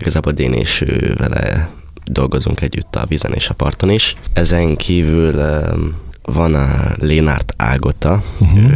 igazából 0.00 0.32
Déni 0.32 0.56
és 0.56 0.80
ő 0.80 1.14
vele 1.18 1.70
dolgozunk 2.04 2.60
együtt 2.60 2.96
a 2.96 3.06
vízen 3.06 3.32
és 3.32 3.48
a 3.48 3.54
parton 3.54 3.90
is. 3.90 4.14
Ezen 4.32 4.76
kívül 4.76 5.40
van 6.22 6.54
a 6.54 6.92
Lénárt 6.98 7.54
Ágota, 7.56 8.22
uh-huh. 8.40 8.70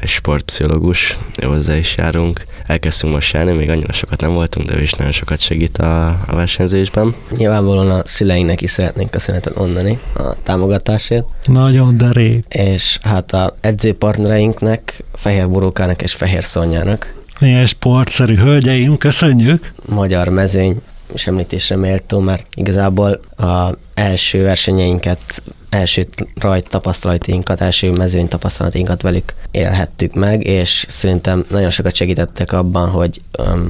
egy 0.00 0.08
sportpszichológus, 0.08 1.18
hozzá 1.42 1.76
is 1.76 1.96
járunk. 1.96 2.44
Elkezdtünk 2.66 3.12
most 3.12 3.34
járni, 3.34 3.52
még 3.52 3.70
annyira 3.70 3.92
sokat 3.92 4.20
nem 4.20 4.32
voltunk, 4.32 4.68
de 4.68 4.76
ő 4.76 4.82
is 4.82 4.92
nagyon 4.92 5.12
sokat 5.12 5.40
segít 5.40 5.78
a, 5.78 6.06
a 6.08 6.34
versenyzésben. 6.34 7.14
Nyilvánvalóan 7.36 7.90
a 7.90 8.02
szüleinek 8.06 8.60
is 8.60 8.70
szeretnénk 8.70 9.10
köszönetet 9.10 9.54
mondani 9.54 9.98
a 10.14 10.42
támogatásért. 10.42 11.26
Nagyon 11.46 11.96
deré. 11.96 12.44
És 12.48 12.98
hát 13.00 13.32
a 13.32 13.56
edzőpartnereinknek, 13.60 15.04
Fehér 15.14 15.48
Borókának 15.48 16.02
és 16.02 16.12
Fehér 16.14 16.44
Szonyának. 16.44 17.14
Milyen 17.42 17.66
sportszerű 17.66 18.36
hölgyeim, 18.36 18.98
köszönjük! 18.98 19.72
Magyar 19.88 20.28
mezőny 20.28 20.80
és 21.14 21.26
említésre 21.26 21.76
méltó, 21.76 22.20
mert 22.20 22.46
igazából 22.54 23.20
a 23.36 23.74
első 23.94 24.42
versenyeinket, 24.42 25.42
első 25.68 26.06
rajt 26.34 26.68
tapasztalatainkat, 26.68 27.60
első 27.60 27.90
mezőny 27.90 28.28
tapasztalatainkat 28.28 29.02
velük 29.02 29.34
élhettük 29.50 30.14
meg, 30.14 30.46
és 30.46 30.84
szerintem 30.88 31.44
nagyon 31.50 31.70
sokat 31.70 31.94
segítettek 31.94 32.52
abban, 32.52 32.90
hogy 32.90 33.20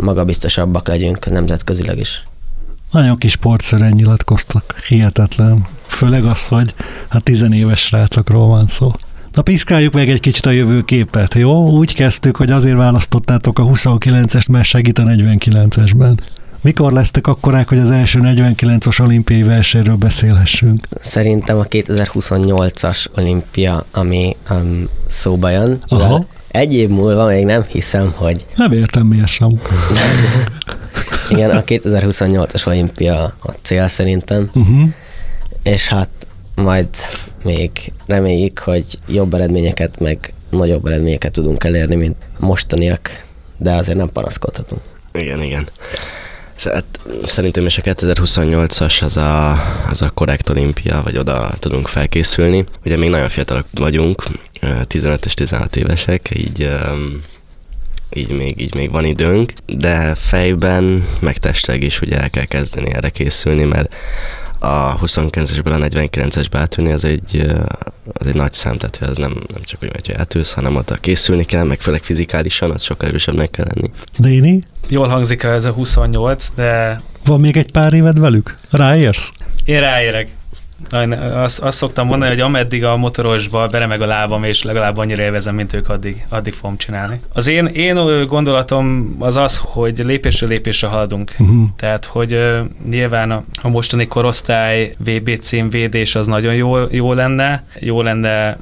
magabiztosabbak 0.00 0.88
legyünk 0.88 1.30
nemzetközileg 1.30 1.98
is. 1.98 2.24
Nagyon 2.90 3.18
kis 3.18 3.32
sportszerűen 3.32 3.92
nyilatkoztak, 3.92 4.80
hihetetlen. 4.88 5.66
Főleg 5.86 6.24
az, 6.24 6.46
hogy 6.46 6.74
hát 7.08 7.22
tizenéves 7.22 7.80
srácokról 7.80 8.46
van 8.46 8.66
szó. 8.66 8.92
Na 9.32 9.42
piszkáljuk 9.42 9.92
meg 9.92 10.08
egy 10.08 10.20
kicsit 10.20 10.46
a 10.46 10.50
jövőképet, 10.50 11.34
jó? 11.34 11.70
Úgy 11.70 11.94
kezdtük, 11.94 12.36
hogy 12.36 12.50
azért 12.50 12.76
választottátok 12.76 13.58
a 13.58 13.62
29-est, 13.62 14.50
mert 14.50 14.64
segít 14.64 14.98
a 14.98 15.02
49-esben. 15.02 16.16
Mikor 16.62 16.92
lesztek 16.92 17.26
akkorák, 17.26 17.68
hogy 17.68 17.78
az 17.78 17.90
első 17.90 18.20
49-os 18.22 19.00
olimpiai 19.00 19.42
versenyről 19.42 19.96
beszélhessünk? 19.96 20.86
Szerintem 21.00 21.58
a 21.58 21.64
2028-as 21.64 23.06
olimpia, 23.16 23.84
ami 23.90 24.36
um, 24.50 24.88
szóba 25.06 25.50
jön. 25.50 25.78
Aha. 25.88 26.26
Egy 26.48 26.74
év 26.74 26.88
múlva 26.88 27.26
még 27.26 27.44
nem 27.44 27.64
hiszem, 27.68 28.12
hogy... 28.16 28.46
Nem 28.56 28.72
értem 28.72 29.06
miért 29.06 29.26
sem. 29.26 29.48
Igen, 31.30 31.50
a 31.50 31.64
2028-as 31.64 32.66
olimpia 32.66 33.22
a 33.22 33.50
cél 33.62 33.88
szerintem. 33.88 34.50
Uh-huh. 34.54 34.88
És 35.62 35.88
hát 35.88 36.08
majd 36.54 36.88
még 37.42 37.92
reméljük, 38.06 38.58
hogy 38.58 38.84
jobb 39.06 39.34
eredményeket, 39.34 40.00
meg 40.00 40.32
nagyobb 40.50 40.86
eredményeket 40.86 41.32
tudunk 41.32 41.64
elérni, 41.64 41.94
mint 41.94 42.16
mostaniak, 42.38 43.24
de 43.56 43.72
azért 43.72 43.98
nem 43.98 44.12
panaszkodhatunk. 44.12 44.80
Igen, 45.12 45.42
igen. 45.42 45.68
Hát, 46.64 46.84
szerintem 47.24 47.66
is 47.66 47.78
a 47.78 47.82
2028-as 47.82 49.02
az 49.02 49.16
a, 49.16 49.50
az 49.88 50.02
a 50.02 50.10
korrekt 50.10 50.48
olimpia, 50.48 51.00
vagy 51.04 51.18
oda 51.18 51.54
tudunk 51.58 51.88
felkészülni. 51.88 52.64
Ugye 52.84 52.96
még 52.96 53.10
nagyon 53.10 53.28
fiatalok 53.28 53.66
vagyunk, 53.74 54.24
15 54.86 55.24
és 55.24 55.34
16 55.34 55.76
évesek, 55.76 56.30
így 56.34 56.70
így 58.14 58.30
még, 58.30 58.60
így 58.60 58.74
még 58.74 58.90
van 58.90 59.04
időnk, 59.04 59.52
de 59.66 60.14
fejben, 60.14 61.06
meg 61.20 61.36
testleg 61.36 61.82
is 61.82 62.00
ugye 62.00 62.20
el 62.20 62.30
kell 62.30 62.44
kezdeni 62.44 62.94
erre 62.94 63.08
készülni, 63.08 63.64
mert 63.64 63.94
a 64.62 64.98
29-esből 64.98 65.80
a 65.80 65.86
49-esbe 65.86 66.56
átülni, 66.56 66.92
az 66.92 67.04
egy, 67.04 67.52
az 68.12 68.26
egy 68.26 68.34
nagy 68.34 68.52
szám, 68.52 68.76
tehát 68.76 68.98
ez 69.10 69.16
nem, 69.16 69.32
nem 69.52 69.62
csak 69.62 69.82
úgy, 69.82 69.90
hogy 69.92 70.14
átülsz, 70.16 70.52
hanem 70.52 70.76
ott 70.76 71.00
készülni 71.00 71.44
kell, 71.44 71.64
meg 71.64 71.80
főleg 71.80 72.02
fizikálisan, 72.02 72.70
az 72.70 72.82
sokkal 72.82 73.08
erősebbnek 73.08 73.50
kell 73.50 73.66
lenni. 73.74 73.90
Déni? 74.18 74.62
Jól 74.88 75.08
hangzik 75.08 75.42
ez 75.42 75.64
a 75.64 75.72
28, 75.72 76.50
de... 76.54 77.00
Van 77.24 77.40
még 77.40 77.56
egy 77.56 77.70
pár 77.70 77.92
éved 77.92 78.18
velük? 78.18 78.56
Ráérsz? 78.70 79.32
Én 79.64 79.80
ráérek. 79.80 80.28
Azt, 81.32 81.60
azt 81.60 81.76
szoktam 81.76 82.06
mondani, 82.06 82.30
hogy 82.30 82.40
ameddig 82.40 82.84
a 82.84 82.96
motorosba 82.96 83.66
beremeg 83.66 84.00
a 84.02 84.06
lábam, 84.06 84.44
és 84.44 84.62
legalább 84.62 84.96
annyira 84.96 85.22
élvezem, 85.22 85.54
mint 85.54 85.72
ők, 85.72 85.88
addig, 85.88 86.26
addig 86.28 86.52
fogom 86.52 86.76
csinálni. 86.76 87.20
Az 87.32 87.46
én, 87.46 87.66
én 87.66 88.26
gondolatom 88.26 89.16
az 89.18 89.36
az, 89.36 89.58
hogy 89.64 89.98
lépésről 89.98 90.48
lépésre 90.48 90.86
haladunk. 90.86 91.34
Uh-huh. 91.38 91.68
Tehát, 91.76 92.04
hogy 92.04 92.34
uh, 92.34 92.58
nyilván 92.88 93.30
a, 93.30 93.44
a 93.62 93.68
mostani 93.68 94.06
korosztály 94.06 94.94
VB 94.98 95.38
címvédés 95.38 96.14
az 96.14 96.26
nagyon 96.26 96.54
jó, 96.54 96.76
jó 96.90 97.12
lenne. 97.12 97.64
Jó 97.78 98.02
lenne 98.02 98.58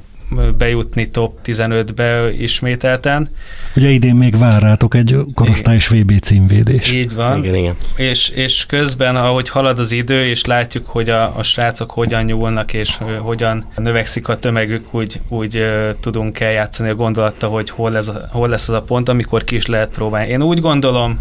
bejutni 0.57 1.09
top 1.09 1.39
15-be 1.45 2.31
ismételten. 2.33 3.29
Ugye 3.75 3.89
idén 3.89 4.15
még 4.15 4.37
vár 4.37 4.61
rátok 4.61 4.95
egy 4.95 5.15
korosztályos 5.33 5.87
VB 5.87 6.19
címvédés. 6.19 6.91
Így 6.91 7.13
van. 7.13 7.43
Igen, 7.43 7.55
igen. 7.55 7.75
És, 7.95 8.29
és 8.29 8.65
közben, 8.65 9.15
ahogy 9.15 9.49
halad 9.49 9.79
az 9.79 9.91
idő, 9.91 10.25
és 10.25 10.45
látjuk, 10.45 10.87
hogy 10.87 11.09
a, 11.09 11.37
a 11.37 11.43
srácok 11.43 11.91
hogyan 11.91 12.23
nyúlnak, 12.23 12.73
és 12.73 12.97
hogyan 13.19 13.65
növekszik 13.75 14.27
a 14.27 14.37
tömegük, 14.37 14.93
úgy, 14.93 15.21
úgy 15.27 15.65
tudunk 15.99 16.39
eljátszani 16.39 16.89
a 16.89 16.95
gondolatta, 16.95 17.47
hogy 17.47 17.69
hol, 17.69 17.95
ez 17.95 18.07
a, 18.07 18.27
hol 18.31 18.49
lesz 18.49 18.69
az 18.69 18.75
a 18.75 18.81
pont, 18.81 19.09
amikor 19.09 19.43
ki 19.43 19.55
is 19.55 19.65
lehet 19.65 19.89
próbálni. 19.89 20.31
Én 20.31 20.41
úgy 20.41 20.59
gondolom, 20.59 21.19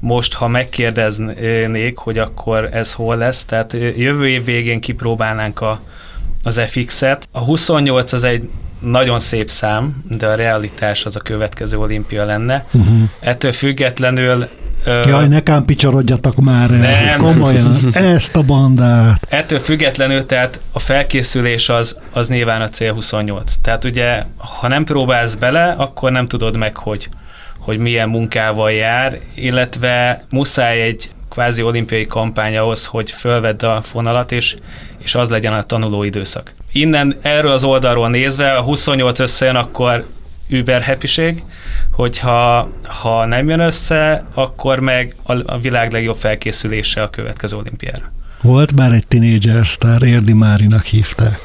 most, 0.00 0.34
ha 0.34 0.48
megkérdeznék, 0.48 1.96
hogy 1.96 2.18
akkor 2.18 2.68
ez 2.72 2.92
hol 2.92 3.16
lesz, 3.16 3.44
tehát 3.44 3.72
jövő 3.96 4.28
év 4.28 4.44
végén 4.44 4.80
kipróbálnánk 4.80 5.60
a, 5.60 5.80
az 6.42 6.60
FX-et. 6.66 7.28
A 7.32 7.38
28 7.38 8.12
az 8.12 8.24
egy 8.24 8.48
nagyon 8.80 9.18
szép 9.18 9.50
szám, 9.50 10.04
de 10.08 10.26
a 10.26 10.34
realitás 10.34 11.04
az 11.04 11.16
a 11.16 11.20
következő 11.20 11.78
olimpia 11.78 12.24
lenne. 12.24 12.66
Uh-huh. 12.72 13.08
Ettől 13.20 13.52
függetlenül 13.52 14.48
Jaj, 14.84 15.28
ne 15.28 15.42
kámpicsarodjatok 15.42 16.36
már 16.36 16.70
el, 16.70 17.16
komolyan, 17.16 17.76
ezt 17.92 18.36
a 18.36 18.42
bandát. 18.42 19.26
Ettől 19.28 19.58
függetlenül, 19.58 20.26
tehát 20.26 20.60
a 20.72 20.78
felkészülés 20.78 21.68
az, 21.68 21.98
az 22.12 22.28
nyilván 22.28 22.60
a 22.60 22.68
cél 22.68 22.92
28. 22.92 23.54
Tehát 23.62 23.84
ugye, 23.84 24.22
ha 24.36 24.68
nem 24.68 24.84
próbálsz 24.84 25.34
bele, 25.34 25.74
akkor 25.76 26.12
nem 26.12 26.28
tudod 26.28 26.56
meg, 26.56 26.76
hogy, 26.76 27.08
hogy 27.58 27.78
milyen 27.78 28.08
munkával 28.08 28.72
jár, 28.72 29.18
illetve 29.34 30.24
muszáj 30.30 30.82
egy 30.82 31.10
kvázi 31.38 31.62
olimpiai 31.62 32.06
kampány 32.06 32.56
ahhoz, 32.56 32.86
hogy 32.86 33.10
fölvedd 33.10 33.64
a 33.64 33.82
fonalat, 33.82 34.32
és, 34.32 34.56
és 34.98 35.14
az 35.14 35.28
legyen 35.28 35.52
a 35.52 35.62
tanuló 35.62 36.02
időszak. 36.02 36.52
Innen 36.72 37.16
erről 37.22 37.50
az 37.50 37.64
oldalról 37.64 38.08
nézve, 38.08 38.52
a 38.56 38.62
28 38.62 39.18
összejön, 39.18 39.56
akkor 39.56 40.06
über 40.48 40.82
happység, 40.82 41.42
hogyha 41.90 42.68
ha 42.82 43.26
nem 43.26 43.48
jön 43.48 43.60
össze, 43.60 44.24
akkor 44.34 44.78
meg 44.78 45.14
a, 45.22 45.52
a 45.52 45.58
világ 45.58 45.92
legjobb 45.92 46.16
felkészülése 46.16 47.02
a 47.02 47.10
következő 47.10 47.56
olimpiára. 47.56 48.12
Volt 48.42 48.74
már 48.76 48.92
egy 48.92 49.06
tinédzser 49.06 49.66
sztár, 49.66 50.02
Érdi 50.02 50.32
Márinak 50.32 50.84
hívták. 50.84 51.40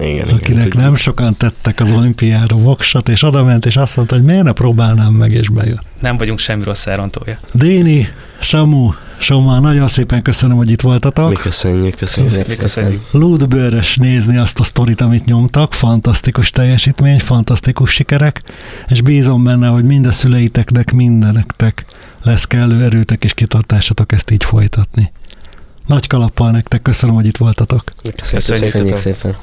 Igen, 0.00 0.28
akinek 0.28 0.66
igen, 0.66 0.82
nem 0.82 0.96
sokan 0.96 1.36
tettek 1.36 1.80
az 1.80 1.92
olimpiára 1.92 2.56
voksat, 2.56 3.08
és 3.08 3.22
oda 3.22 3.44
ment, 3.44 3.66
és 3.66 3.76
azt 3.76 3.96
mondta, 3.96 4.14
hogy 4.14 4.24
miért 4.24 4.42
ne 4.42 4.52
próbálnám 4.52 5.12
meg, 5.12 5.32
és 5.32 5.48
bejött. 5.48 5.84
Nem 6.00 6.16
vagyunk 6.16 6.38
semmi 6.38 6.64
rossz 6.64 6.86
elrontója. 6.86 7.38
Déni, 7.52 8.08
Samu, 8.40 8.90
Soma, 9.20 9.58
nagyon 9.58 9.88
szépen 9.88 10.22
köszönöm, 10.22 10.56
hogy 10.56 10.70
itt 10.70 10.80
voltatok. 10.80 11.28
Mi 11.28 11.34
köszönjük, 11.34 11.96
köszönjük. 11.96 12.46
Mi 12.46 12.54
köszönjük. 12.54 13.02
Lúdbőrös 13.10 13.96
nézni 13.96 14.36
azt 14.36 14.58
a 14.58 14.64
sztorit, 14.64 15.00
amit 15.00 15.24
nyomtak, 15.24 15.72
fantasztikus 15.72 16.50
teljesítmény, 16.50 17.18
fantasztikus 17.18 17.90
sikerek, 17.90 18.42
és 18.88 19.00
bízom 19.02 19.44
benne, 19.44 19.68
hogy 19.68 19.84
mind 19.84 20.06
a 20.06 20.12
szüleiteknek, 20.12 20.92
mindenektek 20.92 21.84
lesz 22.22 22.44
kellő 22.44 22.82
erőtek 22.82 23.24
és 23.24 23.34
kitartásatok 23.34 24.12
ezt 24.12 24.30
így 24.30 24.44
folytatni. 24.44 25.12
Nagy 25.86 26.06
kalappal 26.06 26.50
nektek, 26.50 26.82
köszönöm, 26.82 27.14
hogy 27.14 27.26
itt 27.26 27.36
voltatok. 27.36 27.84
Köszönjük, 28.02 28.62
köszönjük 28.62 28.96
szépen. 28.96 29.14
szépen. 29.14 29.36